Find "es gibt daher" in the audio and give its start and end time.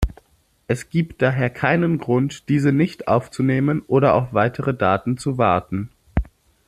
0.65-1.51